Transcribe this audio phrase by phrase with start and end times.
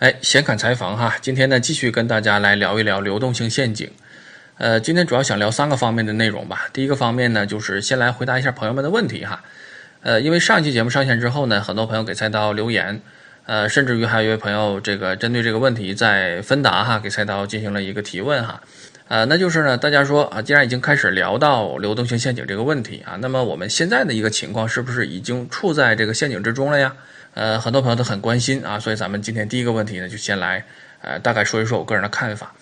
[0.00, 3.90] 哎，闲侃采访哈，今天呢继续跟大家来聊一聊流动性陷阱。
[4.56, 6.68] 呃，今天主要想聊三个方面的内容吧。
[6.72, 9.44] 第一个方面呢，就是先来回答一下朋友们的问题哈。
[10.00, 12.98] 呃，因为上一期节目上线之后呢，很多朋友给菜刀留言，
[13.44, 18.58] 呃，甚至于还有一位朋友这个针对这个问题在芬达哈给菜刀进行了一个提问哈。
[19.08, 26.96] 呃，那就是呢，大家说啊，既然已经开始聊到流动性陷阱这个问题啊，那么我们现在的一个情况是不是已经处在这个陷阱之中了呀？
[27.34, 30.64] 呃，很多朋友都很关心啊，所以咱们今天第一个问题呢，就先来
[31.00, 32.52] 呃大概说一说我个人的看法。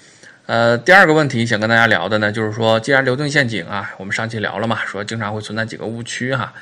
[0.47, 6.53] 呃，第二个问题想跟大家聊的呢，就是说，既然流动性陷阱啊，我们上期聊了嘛，说经常会存在几个误区哈。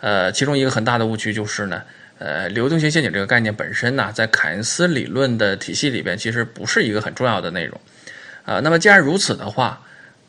[0.00, 1.82] 呃，其中一个很大的误区就是呢，
[2.18, 7.80] 呃，流动性陷阱这个概念本身呢，在凯恩斯理论的体系里边，其实不是一个很重要的内容。
[8.44, 9.80] 啊，那么既然如此的话，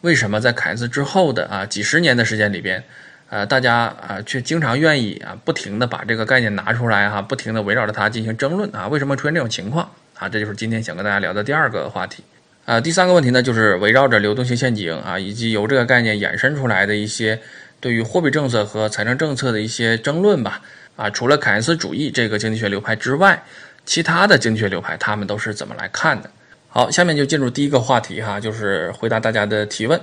[0.02, 2.84] 为什么在凯恩斯之后的啊几十年的时间里边？
[3.30, 10.28] 呃，大家啊，却经常愿意啊，不停的把这个概念拿出来哈，不停的围绕着它进行争论啊，为什么出现这种情况啊？
[10.28, 12.24] 这就是今天想跟大家聊的第二个话题。
[12.66, 17.40] 啊，第三个问题呢，就是围绕着流动性陷阱啊，以及由这个概念衍生出来的一些
[17.80, 20.62] 对于货币政策和财政政策的一些争论吧。
[20.96, 23.44] 啊，除了凯恩斯主义这个经济学流派之外，
[23.86, 26.30] 其他的经济学流派他们都是怎么来看的？
[26.68, 30.00] 好，下面就进入第一个话题哈，就是回答大家的提问。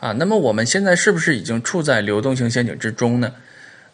[0.00, 3.30] 啊，那么我们现在是不是已经处在流动性陷阱之中呢？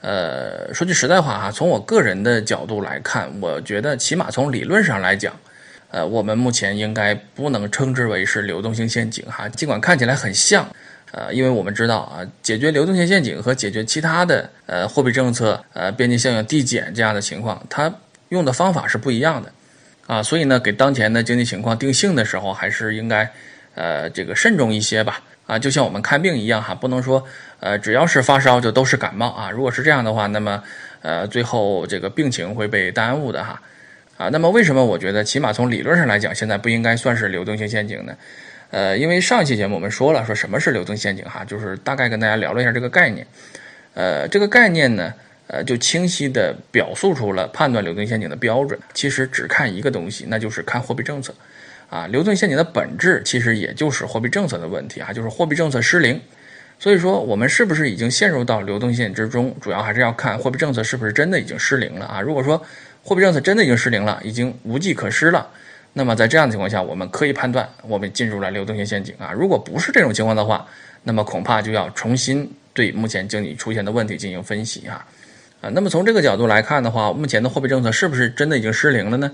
[0.02, 5.34] 呃，说句实在话哈，从我个人的角度来看，我觉得起码从理论上来讲，
[5.90, 9.48] 呃，我们目前应该不能称之为是流动性陷阱哈。
[9.48, 10.68] 尽管看起来很像，
[11.10, 17.92] 呃，因为我们知道啊，解决流动性陷阱和解决其他的呃货币政策、呃边际效应递减这样的情况，它
[18.28, 19.50] 用的方法是不一样的
[20.06, 20.22] 啊。
[20.22, 23.28] 所以呢，给当前的经济情况定性的时候，还是应该
[23.74, 25.20] 呃这个慎重一些吧。
[25.46, 27.24] 啊，就像我们看病一样哈，不能说，
[27.60, 29.50] 呃，只要是发烧就都是感冒啊。
[29.50, 30.62] 如果是这样的话，那么，
[31.02, 33.62] 呃，最后这个病情会被耽误的哈。
[34.16, 38.16] 啊，那么为什么我觉得起码从理论上来讲，现在不应该算是流动性陷阱呢？
[38.70, 43.24] 呃，因为上一期节目我们说了，说什么是流动性陷阱哈，就是大概跟大家聊了一下这个概念。
[43.94, 45.12] 呃，这个概念呢，
[45.46, 48.76] 呃，就清晰的表述出了判断流动性陷阱的标准。
[48.92, 51.32] 其实只看一个东西，那就是看货币政策。
[51.88, 56.20] 啊，流动性陷阱的本质其实也就是货币政策的问题啊，就是货币政策失灵。
[56.78, 62.20] 所以说，我们是不是已经陷入到流动性之中，主要还是要看货币政策是不是真的已经失灵了啊？
[62.20, 62.62] 如果说
[63.02, 65.48] 货币政策真的已经失灵了，已经无计可施了，
[65.94, 69.32] 那么在这样的情况下，我们可以判断我们进入了流动性陷阱啊。
[69.32, 70.66] 如果不是这种情况的话，
[71.04, 75.06] 那么恐怕就要重新对目前经济出现的问题进行分析哈。
[75.62, 79.32] 啊，那么从这个角度来看的话，目前的货币政策是不是真的已经失灵了呢？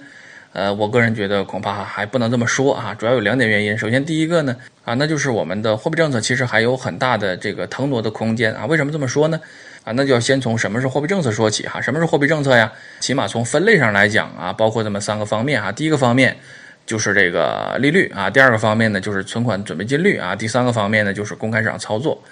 [0.53, 3.77] 呃，我个人觉得恐怕还不能这么说啊，主要有两点原因。
[3.77, 4.55] 首先，第一个呢，
[4.85, 8.67] 啊，那就是我们的货币政策其实还有很大的这个腾挪的空间啊。
[8.67, 9.41] 为什么这么说呢？
[9.85, 11.81] 啊，那就要先从什么是货币政策说起哈。
[11.81, 12.71] 什么是货币政策呀？
[13.01, 15.73] 起码从分类上来讲啊，包括这么三个方面啊。
[15.73, 16.37] 第一个方面
[16.85, 22.23] 就是这个利率啊，第二个方面呢就是存款准备金率啊，第三个方面呢就是公开市场操作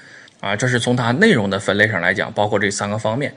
[0.41, 0.55] 啊。
[0.55, 3.33] 这是从它内容的分类上来讲，包括这三个方面。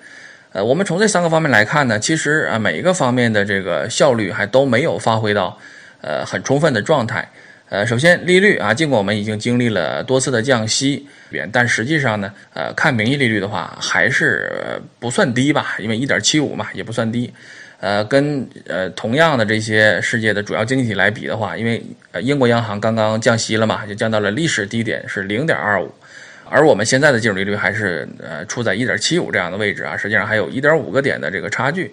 [0.53, 5.57] 呃，我们从这三个方面来看呢，其实啊，每一个方面的这个效率还都没有发挥到，
[6.01, 7.27] 呃，很充分的状态。
[7.69, 11.07] 呃，首先利率啊，尽管我们已经经历了多次的降息，
[11.51, 17.33] 但实际上呢，呃，看名义利率的话，还是不算低吧，因为一点七五嘛，也不算低。
[17.79, 25.91] 呃，跟呃同样的这些世界的主要经济体来比的话，因为呃英国央行刚刚降息了嘛，就降到了历史低点是零点二五。
[26.55, 31.91] 而我们现在的基准利率还是呃处在一点七五这样的位置啊，实际上还有一点五个点的这个差距。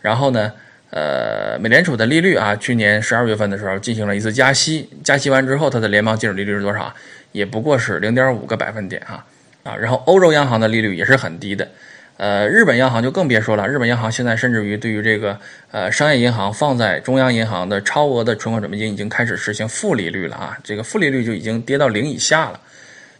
[0.00, 0.50] 然后呢，
[0.88, 6.90] 呃，美联储的利率啊，去年十二月份的时候进行了一次加息，加息完之后，它的联邦基准利率是多少？
[7.32, 9.22] 也不过是零点五个百分点啊
[9.62, 9.76] 啊。
[9.76, 11.68] 然后欧洲央行的利率也是很低的，
[12.16, 15.38] 呃，日本央行就更别说了，日本央行现在甚至于对于这个
[15.70, 22.58] 呃商业银行放在中央银行的超额的存款准备金已经开始实行负利率了啊，这个负利率就已经跌到零以下了。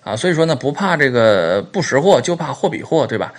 [0.03, 3.33] 啊，所以说呢，不怕这个不识货，就怕货比货，对吧？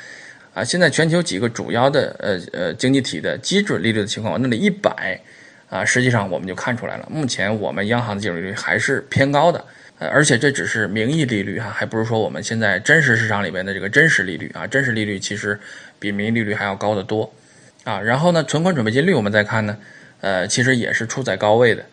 [0.53, 5.19] 啊，现在全球几个主要的呃呃经济体的基准利率的情况，那里一百
[5.69, 9.63] 啊，实际上我们就看出来了，目前我们央行的基准利率还是偏高的，
[9.99, 15.57] 呃，而且这只是名义利率哈，还不是说我们现在真实市场里面的这个真实利率啊，真实利率其实
[15.99, 17.31] 比名义利率还要高得多
[17.83, 18.01] 啊。
[18.01, 19.77] 然后呢，存款准备金率我们再看呢，
[20.21, 21.85] 呃，其实也是处在高位的。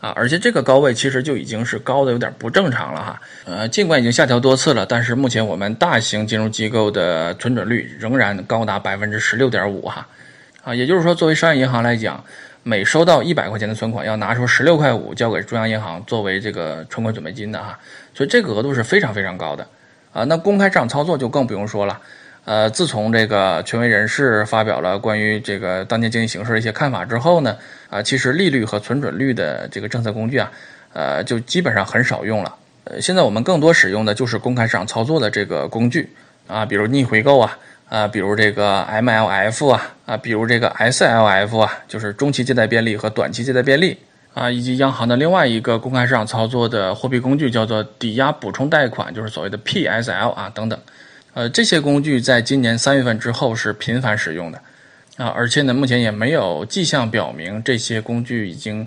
[0.00, 3.20] 啊，而且这个高位其实就已经是高的有点不正常了哈。
[3.44, 10.06] 呃，尽管已经下调多次了，但是目前我们大型金融机构的存准率仍然高达百分之十六点五哈。
[10.62, 12.22] 啊，也就是说，作为商业银行来讲，
[12.62, 17.76] 每收到一百块钱的存款，要拿出十六块五交给中央银行作为这个存款准备金的哈。
[18.14, 19.66] 所以这个额度是非常非常高的。
[20.12, 22.00] 啊，那公开市场操作就更不用说了。
[22.48, 27.54] 呃，自从这个权威人士发表了关于这个当前经济形势的一些看法之后呢，
[27.90, 30.50] 啊，其实利率和存准率的这个政策工具啊，
[30.94, 32.56] 呃，就基本上很少用了。
[32.84, 36.08] 呃，现在我们更多使用的就是公开市场操作的这个工具
[36.46, 37.58] 啊，比如逆回购啊，
[37.90, 43.94] 啊，比如这个 MLF 啊，啊，比如这个 SLF 啊，就是中期借贷便利和短期借贷便利
[44.32, 50.80] 啊，以及央行的另外一个公开市场操作的货币工具叫做抵押补充贷款，就是所谓的 PSL 啊，等等。
[51.38, 54.60] 呃，这些工具在今年三月份之后是频繁使用的，
[55.18, 58.84] 啊，而且呢，目前也没有迹象表明这些工具已经，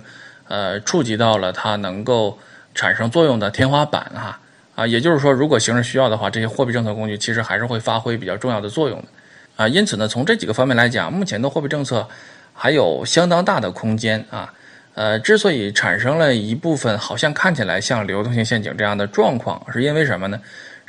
[0.48, 2.38] 呃，触及到了它能够
[2.74, 4.38] 产生作用的天花板哈，
[4.74, 9.08] 啊，也就是说，如果形势需要的话，这些货币政策工具其实还是会发挥比较重要的作用的，
[9.56, 12.06] 啊，因此呢，从这几个方面来讲，目前的货币政策
[12.52, 14.52] 还有相当大的空间啊，
[14.92, 20.38] 呃，之所以产生了一部分好像看起来像流动性陷阱这样的状况，是因为什么呢？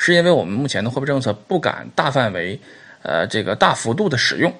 [0.06, 2.60] 是因为我们目前的货币政策不敢大范围，
[3.04, 4.54] 呃，这个大幅度的使用，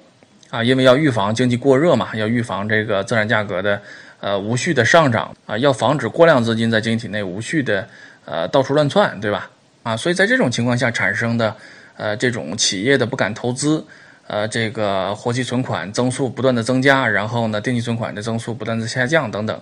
[0.48, 3.78] 啊，因为要预防经济过热嘛，要预防这个资产价格的
[4.20, 7.86] 呃无序的上涨啊，要防止过量资金在经济体内无序的
[8.24, 9.50] 呃到处乱窜，对吧？
[9.82, 11.54] 啊，所以在这种情况下产生的
[11.98, 13.84] 呃这种企业的不敢投资，
[14.26, 19.60] 呃，这个活期存款增速不断的增加，然后呢定期存款的增速不断的下降等等，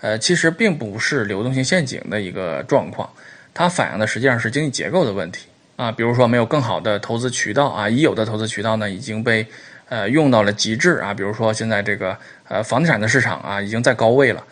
[0.00, 3.08] 呃，其实并不是流动性陷阱的一个状况。
[3.52, 9.46] 它反映的实际上是经济结构的问题啊，比如说没有更好的投资渠道啊，已有的投资渠道呢已经被
[9.88, 12.16] 呃用到了极致啊，比如说现在这个
[12.48, 14.44] 呃房地产的市场啊已经在高位了，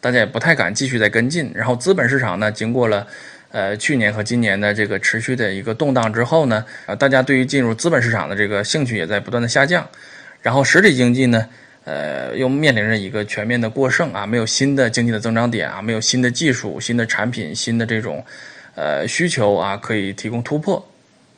[0.00, 1.50] 大家也不太敢继续再跟进。
[1.54, 3.06] 然后资本市场呢，经过了
[3.50, 9.86] 呃去年和今年的这个持续的一个动荡之后呢，啊大家对于进入资本市场的这个兴趣也在不断的下降。
[10.42, 11.46] 然后实体经济呢，
[11.84, 18.24] 呃又面临着一个全面的过剩啊，没有新的经济的增长点啊，没有新的技术、新的产品、新的这种。
[18.76, 20.82] 呃，需求啊可以提供突破，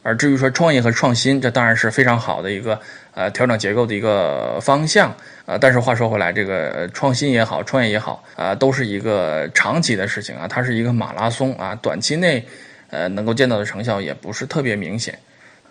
[0.02, 2.78] 而至于说创业和创新，这当然是非常好的一个
[3.14, 5.12] 呃调整结构的一个方向
[5.46, 5.56] 啊。
[5.58, 12.44] 但是话说回来，这个创新也好，创业也好啊，都是一个长期的事情啊，它是一个马拉松啊，短期内
[12.90, 15.18] 呃能够见到的成效也不是特别明显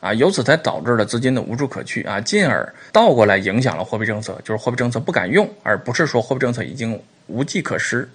[0.01, 8.09] 啊，由此才导致了资金的无处可去啊，进而倒过来影响了货币政策，就是货币政策不敢用，而不是说货币政策已经无计可施。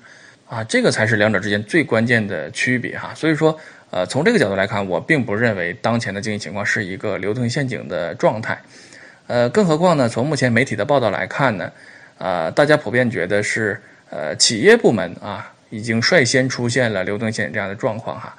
[0.49, 3.13] 啊，这个才是两者之间最关键的区别哈。
[3.17, 3.59] 所以说，
[3.91, 8.57] 呃，从这个角度来看，我并不认为当前的经济情况是一个流动性陷阱的状态。
[9.27, 11.73] 呃，更何况呢，从目前媒体的报道来看呢，
[12.19, 18.37] 呃，大家普遍觉得是呃企业部门啊已经率先出现了流动性这样的状况哈。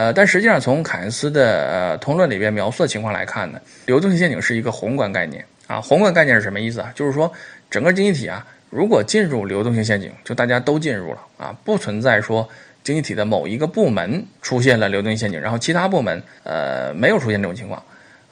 [0.00, 5.78] 呃，但实际上从凯恩斯的呃通论里边描述的情况来看呢，流动性陷阱是一个宏观概念啊。
[5.78, 6.90] 宏观概念是什么意思啊？
[6.94, 7.30] 就是说
[7.68, 8.46] 整个经济体啊。
[8.70, 12.48] 如果进入流动性陷阱，就大家都进入了啊，不存在说
[12.82, 17.82] 经济体的某一个部门出现了流动性陷阱，然后其他部门呃没有出现这种情况，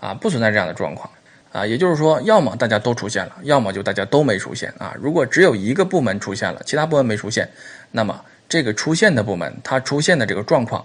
[0.00, 1.11] 啊，不存在这样的状况，
[1.53, 4.97] 啊，也就是说，要么大家都出现了，要么就大家都没出现啊。
[4.99, 7.47] 如果只有一个部门出现了，其他部门没出现，
[7.91, 8.19] 那么
[8.49, 10.82] 这个出现的部门它出现的这个状况，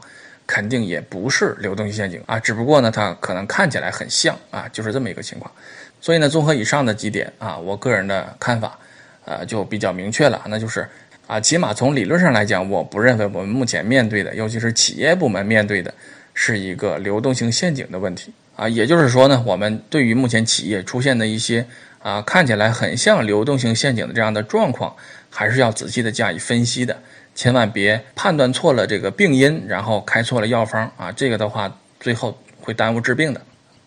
[0.54, 5.52] 肯定也不是流动性陷阱啊，只不过呢，它可能看起来很像啊，就是这么一个情况。
[6.00, 8.78] 所以呢，综合以上的几点啊，我个人的看法。
[9.26, 10.86] 呃，就比较明确了，那就是
[11.28, 15.94] 啊，起码从理论上来讲，我不认为我们目前面对的，尤其是企业部门面对的，
[16.34, 18.68] 是一个流动性陷阱的问题啊。
[18.68, 21.66] 也就是说呢，我们对于目前企业出现的一些
[22.00, 24.94] 啊看起来很像流动性陷阱的这样的状况，
[25.30, 27.00] 还是要仔细的加以分析的，
[27.36, 33.42] 千万别判断错了这个病因，然后开错了药方啊，这个的话最后会耽误治病的。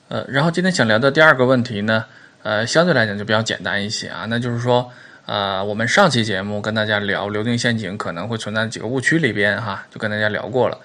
[0.09, 2.05] 呃，然后今天想聊的第二个问题呢，
[2.43, 4.91] 呃，相对来讲就比较简单一些啊，那就是说。
[5.27, 10.79] 呃，我们上期节目跟大家聊流动性陷阱可能会存在几个误区里边，哈，就跟大家聊过了，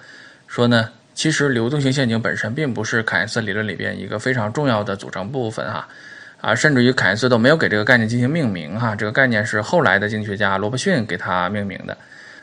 [0.48, 5.86] 说呢，其实流动性陷阱本身并不是凯恩斯理论里边一个非常重要的组成部分，哈，
[6.40, 11.96] 啊，甚至于凯恩斯都没有给这个概念进行命名，哈，这个概念是后来的经济学家罗伯逊给他命名的，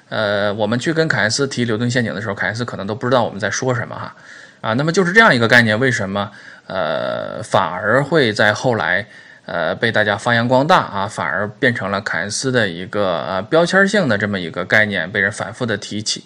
[0.10, 4.16] 呃，我们去跟凯恩斯提流动陷阱的时候，凯恩斯可能都不知道我们在说什么，哈，
[4.62, 6.32] 啊，那么就是这样一个概念，为什么
[6.68, 9.06] 呃反而会在后来？
[9.46, 16.24] 呃，被大家发扬光大啊，反而变成了凯恩斯的一个呃标签性的这么一个概念，被人反复的提起。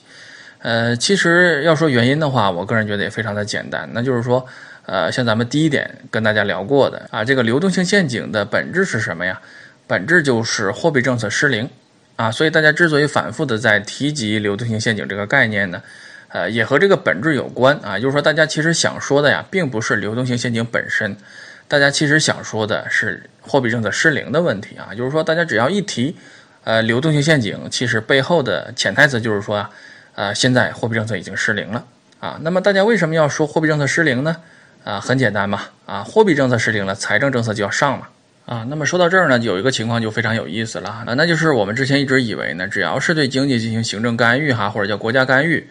[0.59, 4.45] 呃，其实要说原因的话，我个人觉得也非常的简单，那就是说，
[4.85, 9.39] 呃，像咱们第一点跟大家聊过的啊，这个流动性陷阱的本质是什么呀？
[9.87, 11.69] 本质就是货币政策失灵
[12.15, 12.31] 啊。
[12.31, 15.81] 所以大家之所以反复的在提及流动性陷阱这个概念呢，
[16.29, 17.99] 呃，也和这个本质有关啊。
[17.99, 21.15] 就是说，大家其实想说的呀，并不是流动性陷阱本身。
[21.67, 26.15] 大家其实想说的是货币政策失灵的问题啊，就是说大家只要一提，
[26.65, 29.69] 呃，流动性陷阱，其实背后的潜台词就是说啊，
[30.15, 31.83] 呃，现在货币政策已经失灵了
[32.19, 32.37] 啊。
[32.41, 34.35] 那么大家为什么要说货币政策失灵呢？
[34.83, 38.09] 啊，很简单嘛，啊，货币政策失灵了，财政政策就要上嘛，
[38.45, 45.65] 啊，那么说到这儿呢，有一个情况就非常有意思了啊，那就是我们之前一直以为呢，只要是对经济进行行政干预哈，或者叫国家干预，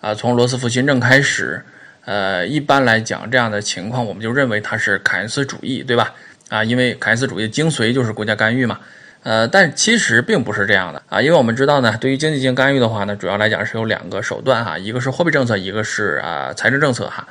[0.00, 1.60] 啊，从罗斯福新政开始，
[2.04, 6.14] 呃，一般来讲这样的情况，我们就认为它是凯恩斯主义，对吧？
[6.48, 8.78] 啊，因为凯恩斯主义精髓就是国家干预嘛，
[9.24, 17.26] 呃，但其实并不是这样的啊，因为我们知道呢，对于经济进行干预的话呢，主要来讲是有两个手段哈，一个是货币政策，一个是啊财政政策哈。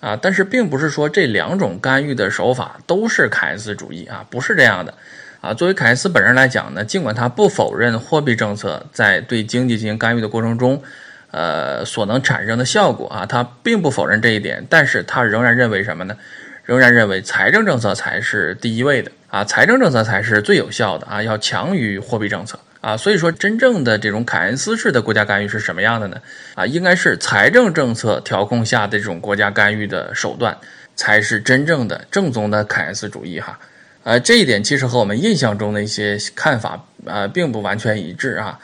[0.00, 4.94] 啊但是并不是说这两种干预的手法都是凯恩斯主义啊，不是这样的。
[5.40, 10.82] 啊，作为凯恩斯本人来讲呢，尽管他不否认货币政策在对经济进行干预的过程中，
[11.30, 16.16] 呃，所能产生的效果啊，他并不否认这一点，但是他仍然认为什么呢？
[16.64, 22.58] 仍然认为财政政策才是第一位的啊，财政政策才是最有效的啊，要强于货币政策。
[22.80, 26.16] 啊，所以说真正的这种凯恩斯式的国家干预是什么样的呢？
[26.54, 30.56] 啊，应该是财政政策调控下的这种国家干预的手段，
[30.94, 33.58] 才是真正的正宗的凯恩斯主义哈。
[34.04, 38.58] 呃，这一点其实和我们印象中的一些看法啊，并不完全一致啊。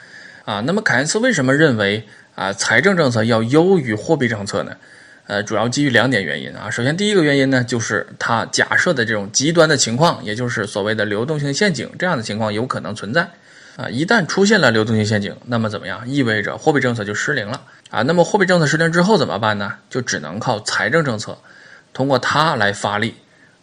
[0.45, 4.75] 啊，那么凯恩斯为什么认为啊财政政策要优于货币政策呢？
[5.27, 6.69] 呃，主要基于两点原因啊。
[6.69, 13.27] 首先，第一个原因呢，就是他假设的这种极端的情况，也就是所谓的流动性陷阱这样的情况有可能存在。
[13.77, 16.07] 啊，一旦出现了流动性陷阱，那么怎么样？
[16.07, 18.01] 意味着货币政策就失灵了啊。
[18.03, 19.73] 那么货币政策失灵之后怎么办呢？
[19.89, 21.37] 就只能靠财政政策，
[21.93, 23.15] 通过它来发力，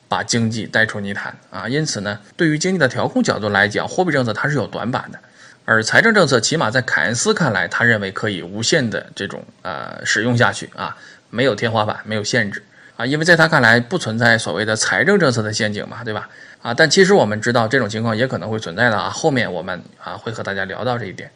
[0.09, 1.67] 把经济带出泥潭啊。
[1.67, 5.19] 因此呢，对于经济的调控角度来讲，货币政策它是有短板的，
[5.65, 10.95] 而财政政策起码在凯恩斯看来，他认为可以无限的这种呃使用下去啊，
[11.31, 12.63] 没有天花板，没有限制
[12.99, 16.29] 啊，因为在他看来不存在所谓的财政政策的陷阱嘛，对吧？
[16.63, 19.11] 啊，但其实我们知道这种情况也可能会存在的啊。
[19.11, 21.29] 后面我们啊会和大家聊到这一点，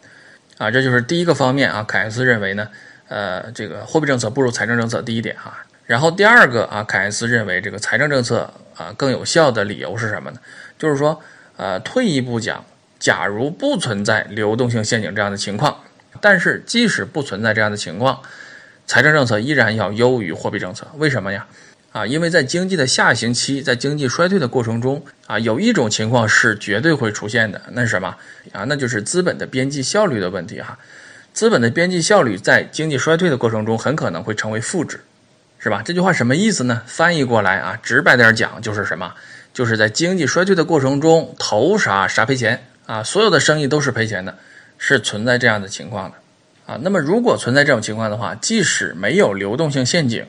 [0.57, 1.83] 啊，这就是第一个方面啊。
[1.83, 2.69] 凯恩斯认为呢，
[3.09, 5.53] 呃，这个货币政策不如财政政策，第一点哈。
[5.85, 10.39] 然后第二个啊，凯恩斯认为这个财政政策啊更有效的理由是什么呢？
[10.79, 11.21] 就是说，
[11.57, 12.65] 呃，退一步讲，
[13.01, 15.77] 假如不存在流动性陷阱这样的情况，
[16.21, 18.23] 但是即使不存在这样的情况，
[18.87, 21.47] 财政政策依然要优于货币政策，为什么呀？
[21.97, 28.15] 啊，因为在经济的下行期，在经济衰退的过程中，啊，有一种情况是绝对会出现的，那是什么？
[28.53, 30.79] 啊，那就是资本的边际效率的问题哈。
[31.33, 35.01] 资本的边际效率在经济衰退的过程中，很可能会成为负值，
[35.59, 35.81] 是吧？
[35.83, 36.83] 这句话什么意思呢？
[36.85, 39.15] 翻译过来啊，直白点讲就是什么？
[39.55, 44.37] 就是在经济衰退的过程中，投啥啥赔钱啊，所有的生意都是赔钱的，
[44.77, 46.17] 是存在这样的情况的
[46.67, 46.79] 啊。
[46.83, 50.27] 那么如果存在这种情况的话，即使没有流动性陷阱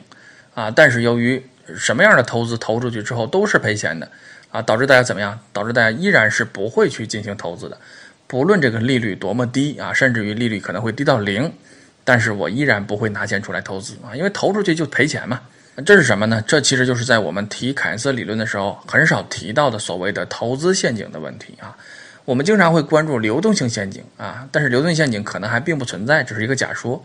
[0.54, 1.42] 啊，但是由于
[1.76, 4.10] 什么样的投资投出去之后都是赔钱的，
[4.50, 5.38] 啊，导致大家怎么样？
[5.52, 7.78] 导致大家依然是不会去进行投资的，
[8.26, 11.52] 不论这个利率多么低啊，甚至于利率可能会低到零，
[12.04, 15.40] 但是我依然不会拿钱出来投资啊，因为投出去就赔钱嘛。
[15.86, 16.42] 这是什么呢？
[16.44, 21.76] 这其实就是在我们提凯恩斯理论的时候很少提到的所谓的投资陷阱的问题啊。
[22.24, 27.02] 我们经常会关注流动性陷阱啊，但是流动性陷阱可能还并不存在，只是一个假说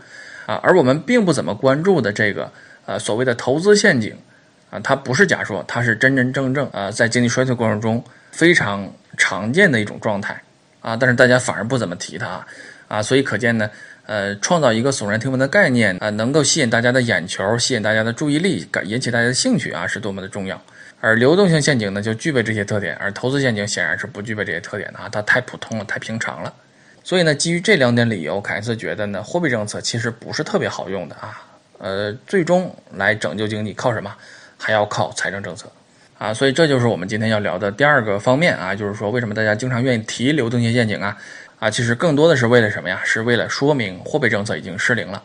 [0.47, 0.55] 啊。
[0.63, 2.51] 而我们并不怎么关注的这个
[2.85, 4.15] 呃所谓的投资陷阱。
[4.73, 10.41] 啊，它不是假说，它是真真正正啊，在经济衰退过程中非常常见的一种状态
[10.81, 12.43] 啊，但是大家反而不怎么提它
[12.87, 13.69] 啊，所以可见呢，
[14.07, 20.59] 呃，创造一个耸人听闻的概念啊，能够吸引大家的眼球，吸引大家的注意力，引起大家的兴趣啊，是多么的重要。
[20.99, 26.51] 而流动性陷阱呢，就具备这些特点，而投资陷阱显然是不具备这些特点的啊，它太普通了，太平常了。
[27.03, 31.43] 所以呢，基于这两点理由，凯恩斯觉得呢，货币政策其实不是特别好用的啊，
[31.77, 34.15] 呃，最终来拯救经济靠什么？
[34.63, 35.69] 还要靠财政政策，
[36.17, 41.17] 啊，所以这就是我们今天要聊的第二个方面啊，就是说为什么大家经常愿意提流动性陷阱啊？
[41.59, 43.01] 啊，其实更多的是为了什么呀？
[43.03, 45.21] 是为了说明货币政策已经失灵了，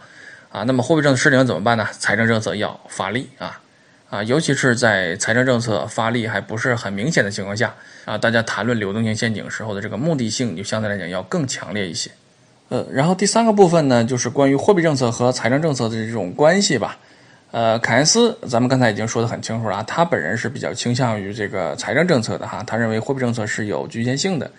[0.50, 1.86] 啊，那么货币政策失灵怎么办呢？
[1.92, 3.60] 财政政策要发力啊，
[4.10, 7.72] 啊，尤其是在财政政策发力还不是很明显的情况下，
[8.06, 12.10] 啊，大家谈论流动性陷阱时候的这个目的性就相对来讲要更强烈一些。
[12.70, 16.98] 呃，然后第三个部分呢，就是关于货币政策和财政政策的这种关系吧。
[17.50, 24.50] 呃，凯恩斯，咱们刚才已经说得很清楚了啊，他本人是比较倾向于这个财政政策的哈，他认为货币政策是有局限性的。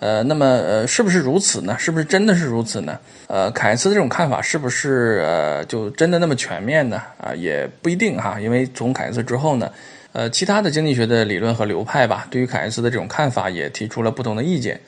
[0.00, 1.76] 呃，那么呃，是不是如此呢？
[1.78, 2.98] 是不是真的是如此呢？
[3.28, 7.00] 呃，凯恩斯这种看法是不是呃就真的那么全面呢？
[7.18, 9.70] 啊，也不一定哈，因为从凯恩斯之后呢，
[10.12, 14.80] 呃，其他的经济学的理论和流派吧，对于凯恩斯的这种看法也提出了不同的意见，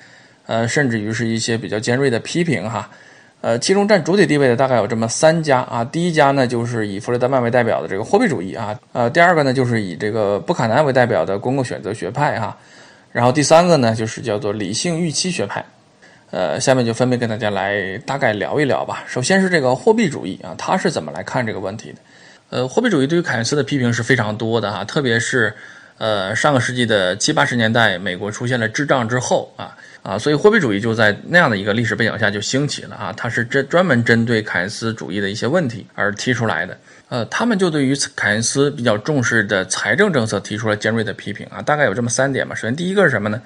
[0.46, 2.90] 呃，甚至于是一些比较尖锐的批评哈。
[3.44, 5.84] 呃，其中占主体地位的大概有这么三家啊。
[5.84, 8.74] 第一家呢，就是以弗雷德曼为代表的这个货币主义啊。
[8.94, 12.56] 呃，第二个呢，就是以这个布坎南为代表的公共选择学派哈。
[13.12, 15.62] 然后第三个呢，就是叫做理性预期学派。
[16.30, 19.04] 呃，下面就分别跟大家来大概聊一聊吧。
[19.06, 21.98] 首先是这个货币主义啊，他是怎么来看这个问题的？
[22.48, 25.54] 呃，货币主义对于凯恩斯的批评是非常多的哈，特别是
[25.98, 36.78] 呃上个世纪的七八十年代，美国出现了滞胀之后啊啊，所以货币主义就在那样的一个历史背景下就兴起了啊，它是针专门针对凯恩斯主义的一些问题而提出来的。
[37.08, 42.54] 呃，他们就对于凯恩斯比较重视的财政政策提出了尖锐的批评啊，大概有这么三点吧。
[42.54, 43.40] 首先，第一个是什么呢？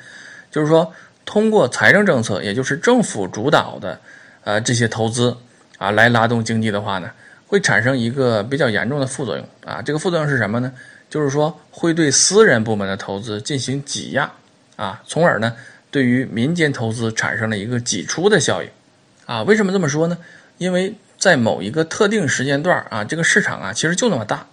[0.51, 0.93] 就是说
[1.25, 4.01] 通过财政政策，也就是政府主导的
[4.43, 5.37] 呃这些投资
[5.79, 7.09] 啊，来拉动经济的话呢？
[7.47, 10.73] 会产生一个比较严重的副作用啊，这个副作用是什么呢？
[11.09, 14.31] 就是说会对私人部门的投资进行挤压
[14.77, 15.55] 啊，从而呢
[15.99, 18.69] 对于民间投资产生了一个挤出的效应
[19.27, 19.43] 啊。
[19.43, 20.17] 为什么这么说呢？
[20.59, 24.47] 因为在某一个特定时间段啊，这个市场啊其实就那么大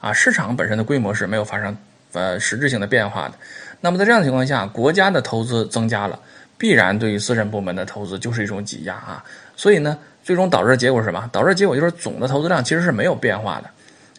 [0.00, 1.76] 啊，市场本身的规模是没有发生
[2.14, 3.34] 呃实质性的变化的。
[3.82, 6.18] 那么在这样的情况下，国家的投资增加了，
[6.58, 9.22] 必然对于私人部门的投资就是一种挤压啊。
[9.54, 9.96] 所以呢。
[10.24, 11.26] 最终导致的结果是什么？
[11.32, 13.70] 导致的结果就是总的投资量其实是没有变化的，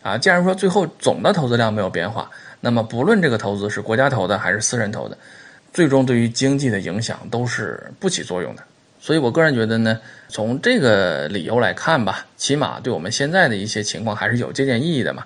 [0.01, 2.27] 啊，既然说最后总的投资量没有变化，
[2.61, 5.15] 那么不论这个投资是国家投的还是私人投的，
[5.73, 8.63] 最终对于经济的影响都是不起作用的。
[8.99, 15.23] 所以我个人觉得呢，从这个理由来看吧，起码对我们现在的一些情况还是有借鉴意义的嘛，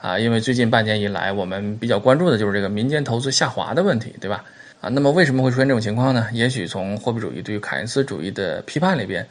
[0.00, 4.44] 啊，因为最近半年以来，我们比较关注的就是这个民间投资下滑的问题，对吧？
[4.80, 6.26] 啊，那么为什么会出现这种情况呢？
[6.32, 9.26] 也许从货币主义对于凯恩斯主义的批判里边。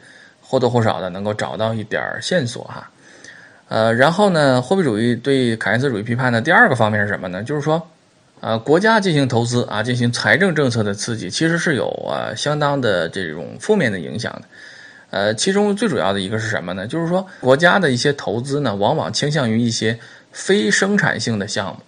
[0.48, 2.88] 或多或少的能够找到一点线索哈，
[3.66, 7.42] 呃，然后呢，货币主义对凯恩斯主义批判的第二个方面是什么呢？
[7.42, 7.84] 就是说，
[8.40, 14.42] 啊，国家进行投资啊，进行财政政策的刺激，其实是有啊相当的这种负面的影响的。
[15.10, 16.86] 呃，其中最主要的一个是什么呢？
[16.86, 19.98] 就是说，国家的一些投资呢，往往倾向于一些
[20.32, 21.80] 非生产性的项目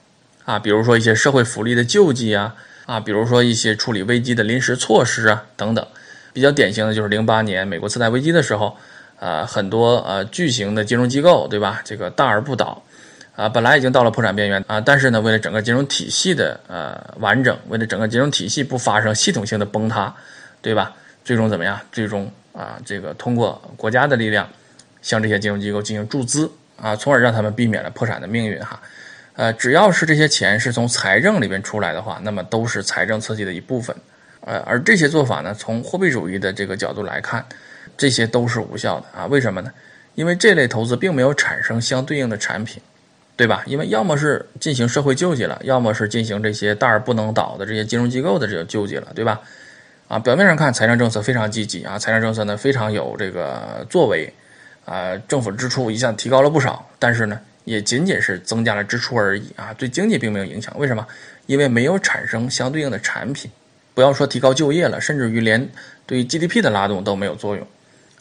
[0.44, 2.54] 啊，比如说一些社会福利的救济啊，
[2.86, 5.86] 啊，比如说一些处理危机的临时措施啊，等等。
[6.32, 8.76] 比较典型的就是零八年美国次贷危机的时候，
[9.18, 11.82] 呃，很多呃巨型的金融机构，对吧？
[11.84, 12.80] 这个大而不倒，
[13.38, 20.12] 啊，本来已经到了破产边缘啊，但是呢，为了整个金融体系的呃完整，为了整个金融体系不发生系统性的崩塌，
[20.60, 20.92] 对吧？
[21.24, 21.80] 最终怎么样？
[21.92, 24.48] 最终啊，这个通过国家的力量，
[25.02, 28.80] 向这些金融机构进行注资啊，从而让他们避免了破产的命运哈。
[29.34, 33.94] 呃，只要是这些钱是从财政里边出来的话，那么都是财政刺激的一部分。
[34.40, 37.46] 呃，而这些做法呢，从货币主义的这个角度来看，
[37.96, 39.26] 这些都是无效的啊。
[39.26, 39.70] 为什么呢？
[40.16, 42.82] 因为这类投资并没有产生相对应的产品，
[43.38, 43.62] 对吧？
[43.66, 49.40] 因为要么是进行社会救济了，要么是进行这些大而不能倒的这些金融机构的这个救济了，对吧？
[50.08, 54.28] 啊，表面上看财政政策非常积极啊，财政政策呢非常有这个作为，
[54.84, 60.76] 啊，政府支出一下提高了不少，但是呢，也仅仅是增加了支出而已啊，对经济并没有影响。
[60.76, 61.06] 为什么？
[61.46, 63.50] 因为没有产生相对应的产品。
[63.94, 65.68] 不要说提高就业了，甚至于连
[66.06, 67.66] 对 GDP 的拉动都没有作用，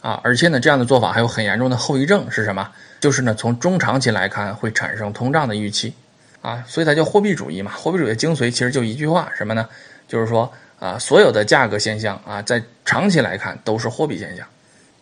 [0.00, 2.70] 啊，而且呢，这样的做法还有很严重的后遗症是什么？
[3.00, 5.92] 就是呢，从中长期来看会产生通胀的预期，
[6.40, 7.72] 啊，所以它叫货币主义嘛。
[7.72, 9.68] 货币主义的精髓其实就一句话，什么呢？
[10.06, 14.46] 就是说啊，所有的价格现象啊，在长期来看都是货币现象，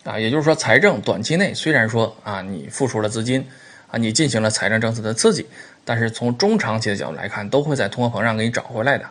[0.03, 3.47] 啊，也就是说，财政短期内虽然说啊，你付出了资金，
[3.89, 5.45] 啊，你进行了财政政策的刺激，
[5.85, 9.05] 但是从中长期的角度来看，都会在通货膨胀给你找回来的。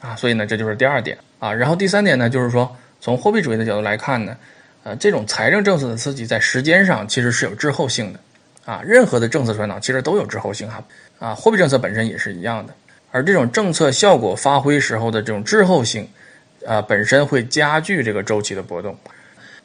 [0.00, 1.52] 啊，所以呢，这就是第二点啊。
[1.52, 4.36] 然后第三点呢，就是说从货币主义的角度来看呢，
[4.84, 8.20] 呃，这种财政政策的刺激在时间上其实是有滞后性的，
[8.66, 10.84] 啊，任何的政策传导其实都有滞后性哈，
[11.18, 12.74] 啊，货币政策本身也是一样的。
[13.10, 16.06] 而这种政策效果发挥时候的这种滞后性，
[16.66, 18.94] 啊，本身会加剧这个周期的波动，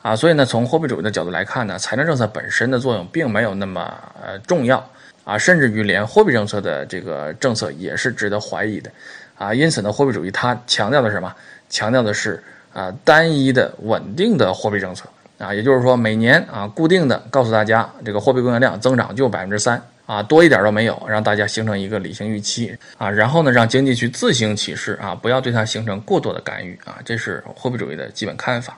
[0.01, 3.81] 啊，所以呢，从货币主义的角度来看呢，财政政策本身的作用并没有那么
[4.23, 4.89] 呃重要，
[5.25, 8.89] 啊，甚至于连货币政策的这个政策也是值得怀疑的。
[9.37, 11.35] 啊，因此呢，货币主义它强调的是什么？
[11.69, 12.41] 强调的是
[12.73, 15.05] 啊，单一的稳定的货币政策
[15.37, 28.77] 啊，也就是说每年啊，固定的告诉大家这个货币供应量增长就百分之三啊，多一点都没有，让大家形成一个理性预期啊，然后呢，让经济去自行起势啊，不要对它形成过多的干预啊，这是货币主义的基本看法。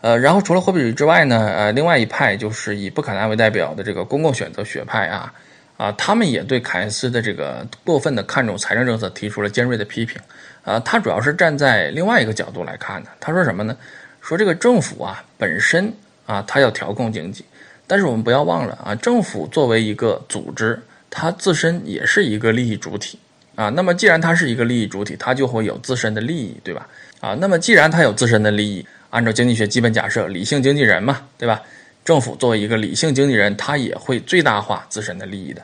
[0.00, 5.32] 呃，然后除了货币主义之外呢，呃，另外一派就是以布坎南为代表的这个公共选择学派啊。
[5.78, 10.20] 啊，他们也对凯恩斯的这个过分的看重财政政策提出了尖锐的批评。
[10.64, 13.08] 啊，他主要是站在另外一个角度来看的。
[13.18, 13.74] 他说什么呢？
[14.20, 15.90] 说这个政府啊本身
[16.26, 17.42] 啊，他要调控经济，
[17.86, 23.18] 但是我们不要忘了啊，政府作为一个组织，它自身也是一个利益主体
[23.54, 23.70] 啊。
[23.70, 26.86] 那么既然它是一个利益主体，它就会有自身的利益，对吧？
[27.20, 31.62] 啊，那么既然它有自身的利益，按照经济学基本假设，理性经纪人嘛，对吧？
[32.08, 35.62] 政府作为一个理性经纪人，他也会最大化自身的利益的，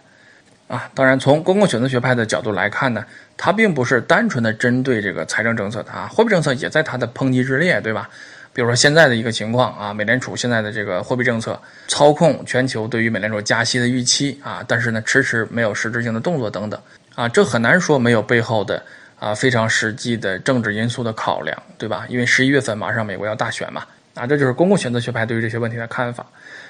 [0.68, 3.02] 啊，当然从公共选择学派的角度来看呢，
[3.35, 8.11] 它并不是单纯的针对这个财政政策的啊，货币政策也在它的抨击之列，对吧？
[8.52, 16.78] 比如说现在的一个情况啊，美联储现在的这个货币政策操控全球对于美联储加息的预期啊，但是呢迟迟没有实质性的动作等等
[17.14, 18.85] 啊，这很难说没有背后的
[19.18, 22.04] 啊非常实际的政治因素的考量，对吧？
[22.11, 23.83] 因为十一月份马上美国要大选嘛，
[24.14, 26.27] 啊，这就是公共选择学派对于这些问题的看法。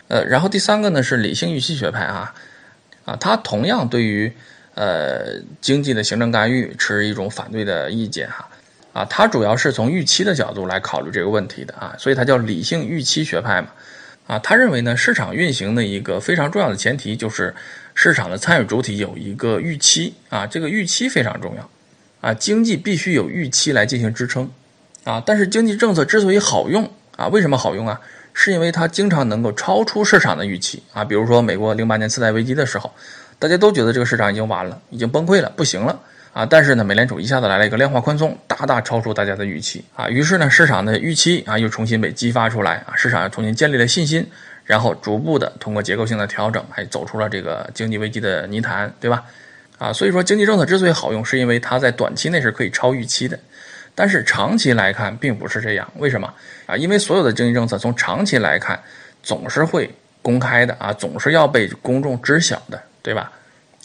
[0.08, 2.34] 呃，然后第三个呢是理性预期学派啊，
[3.04, 4.32] 啊，他同样对于
[4.74, 8.48] 呃经济的行政干预持一种反对的意见哈。
[8.92, 13.68] 啊，他主要是从预期的角度来考虑这个问题的啊，所以他叫理性预期学派嘛。
[14.26, 17.54] 啊，他认为呢，市场运行的一个非常重要的前提就是
[17.92, 21.70] 市场的参与主体有一个预期啊，这个预期非常重要
[22.20, 24.48] 啊，经济必须有预期来进行支撑
[25.02, 25.22] 啊。
[25.26, 28.00] 但是经济政策之所以好用啊，为什么好用啊？
[28.32, 31.04] 是因为它经常能够超出市场的预期啊。
[31.04, 32.92] 比如说美国零八年次贷危机的时候，
[33.38, 36.00] 大家都觉得这个市场已经完了，已经崩溃了，不行了。
[36.32, 44.26] 啊，但是呢，美联储一下子来了一个量化宽松，大大超出大家的预期啊，于是呢，市场的预期啊又重新被激发出来啊，市场又重新建立了信心，
[44.64, 49.22] 然后逐步的通过结构性的调整，还走出了这个经济危机的泥潭，对吧？
[49.78, 53.38] 啊，所以说经济政策之所以好用，是因为它在短期内是可以超预期的，
[53.94, 56.32] 但是长期来看并不是这样，为什么？
[56.66, 58.78] 啊，因为所有的经济政策从长期来看
[59.22, 59.88] 总是会
[60.20, 63.30] 公开的啊，总是要被公众知晓的，对吧？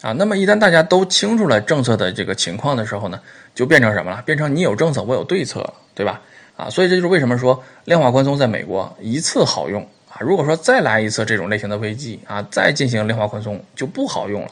[0.01, 3.19] 啊，那么一旦大家都清楚了政策的这个情况的时候呢，
[3.53, 4.21] 就变成什么了？
[4.25, 6.21] 变成你有政策，我有对策，对吧？
[6.55, 10.17] 啊，所以这就是为什么说量化宽松在美国一次好用啊。
[10.21, 14.51] 如果说再来一次这种类型的危机啊，再进行量化宽松就不好用了。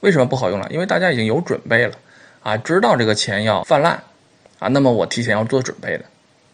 [0.00, 0.66] 为什么不好用了？
[0.70, 1.94] 因为大家已经有准备了
[2.42, 4.02] 啊，知道这个钱要泛滥
[4.58, 6.04] 啊，那么我提前要做准备的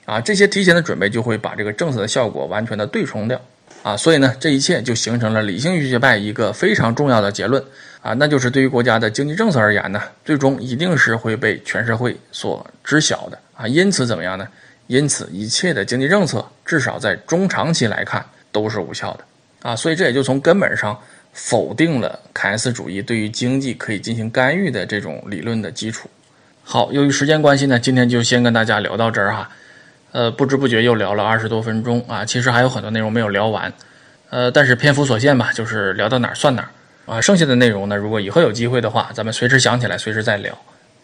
[0.04, 3.40] 啊，这些提前的准备就会把这个政策的效果完全的对冲掉
[3.82, 3.96] 啊。
[3.96, 7.62] 所以呢，这一切就形成了理性预期派一个非常重要的结论。
[8.00, 13.68] 啊，那就是对于国家的经济政策而言呢，最终一定是会被全社会所知晓的啊。
[13.68, 14.48] 因此怎么样呢？
[14.88, 19.24] 因此一切的经济政策，至少在中长期来看都是无效的
[19.70, 19.76] 啊。
[19.76, 21.00] 所以这也就从根本上
[21.32, 26.10] 否定了凯恩斯主义对于经济可以进行干预的这种理论的基础。
[26.64, 29.50] 好，由于时间关系呢，今天就先跟大家聊到这儿哈。
[30.12, 33.72] 呃，不知不觉又聊了二十多分钟啊，其实还有很多内容没有聊完，
[34.30, 36.68] 呃，但是篇幅所限吧，就是聊到哪儿算哪儿。
[37.04, 40.56] 啊，剩下的内容呢，如果以后有机会的话，咱们随时想起来，随时再聊。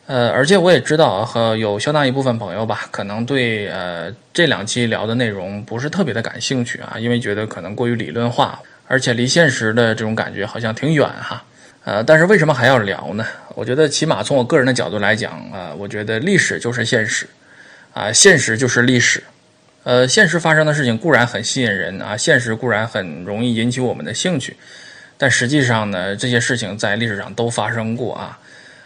[0.06, 11.42] 呃，而且我也知道和有相当一部分朋友吧，可能对呃这两期聊的内容不是特别的感兴趣啊，因为觉得可能过于理论化，而且离现实的这种感觉好像挺远哈。
[11.88, 13.24] 呃，但是为什么还要聊呢？
[13.54, 17.26] 我觉得起码从我个人的角度来讲啊，我觉得历史就是现实，
[17.94, 19.24] 啊，现实就是历史。
[19.84, 24.54] 呃，现实发生的事情固然很吸引人啊，现实固然很容易引起我们的兴趣。
[25.16, 28.38] 但实际上呢，这些事情在历史上都发生过啊，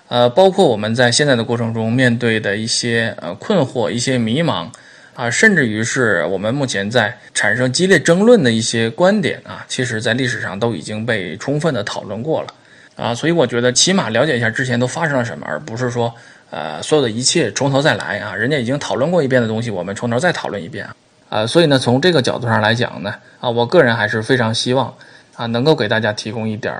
[0.07, 4.71] 呃，包括我们在现在的过程中面对的一些呃困惑、一些迷茫
[5.15, 12.55] 啊，甚至于是我们目前在产生激烈争论的一些观点啊，其实在历史上都已经被充分的讨论过了
[12.97, 16.15] 啊，所以我觉得起码了解一下之前都发生了什么，而不是说
[16.51, 20.87] 呃所有的一切从头再来啊，人家已经讨论过一遍的东西，我们从头再讨论一遍
[21.29, 24.95] 啊，所以呢，从这个角度上来讲呢，啊，我个人还是非常希望。
[25.35, 26.75] 啊，能够给大家提供一点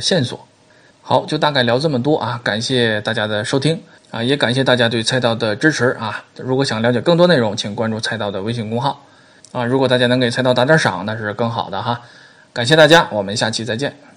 [0.00, 0.42] 线索。
[1.02, 3.78] 好，就大概聊这么多啊，感谢大家的收听
[4.10, 6.24] 啊，也感谢大家对菜刀的支持啊。
[6.38, 9.04] 如果想了解更多内容，请关注菜刀的微信公号
[9.52, 9.62] 啊。
[9.62, 12.00] 如果大家能给菜刀打点赏，那是更好的哈。
[12.54, 14.07] 感谢大家，我们下期再见。